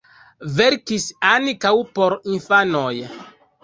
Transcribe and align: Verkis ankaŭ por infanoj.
Verkis 0.59 1.05
ankaŭ 1.33 1.77
por 2.01 2.19
infanoj. 2.35 2.93